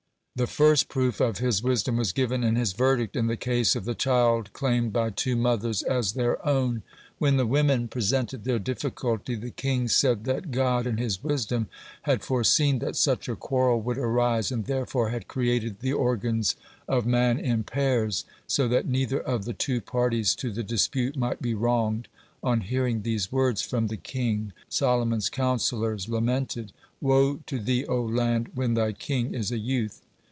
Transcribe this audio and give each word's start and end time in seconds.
(25) 0.37 0.49
The 0.49 0.55
first 0.55 0.87
proof 0.87 1.19
of 1.19 1.37
his 1.39 1.61
wisdom 1.61 1.97
was 1.97 2.13
given 2.13 2.41
in 2.41 2.55
his 2.55 2.71
verdict 2.71 3.17
in 3.17 3.27
the 3.27 3.35
case 3.35 3.75
of 3.75 3.83
the 3.83 3.93
child 3.93 4.51
claimed 4.53 4.93
by 4.93 5.09
two 5.09 5.35
mothers 5.35 5.83
as 5.83 6.13
their 6.13 6.43
own. 6.47 6.83
When 7.19 7.35
the 7.35 7.45
women 7.45 7.89
presented 7.89 8.45
their 8.45 8.57
difficulty, 8.57 9.35
the 9.35 9.51
king 9.51 9.89
said 9.89 10.23
that 10.23 10.49
God 10.51 10.87
in 10.87 10.97
His 10.97 11.21
wisdom 11.21 11.67
had 12.03 12.23
foreseen 12.23 12.79
that 12.79 12.95
such 12.95 13.27
a 13.27 13.35
quarrel 13.35 13.81
would 13.81 13.97
arise, 13.97 14.53
and 14.53 14.65
therefore 14.65 15.09
had 15.09 15.27
created 15.27 15.81
the 15.81 15.91
organs 15.93 16.55
of 16.87 17.05
man 17.05 17.37
in 17.37 17.63
pairs, 17.63 18.23
so 18.47 18.69
that 18.69 18.87
neither 18.87 19.19
of 19.19 19.43
the 19.43 19.53
two 19.53 19.81
parties 19.81 20.33
to 20.35 20.49
the 20.49 20.63
dispute 20.63 21.17
might 21.17 21.41
be 21.41 21.53
wronged. 21.53 22.07
on 22.41 22.61
hearing 22.61 23.01
these 23.01 23.33
words 23.33 23.61
from 23.61 23.87
the 23.87 23.97
king, 23.97 24.53
Solomon's 24.69 25.29
counsellors 25.29 26.07
lamented: 26.07 26.71
"Woe 27.01 27.41
to 27.47 27.59
thee, 27.59 27.85
O 27.85 28.01
land, 28.01 28.49
when 28.55 28.75
thy 28.75 28.93
king 28.93 29.33
is 29.35 29.51
a 29.51 29.59
youth." 29.59 30.01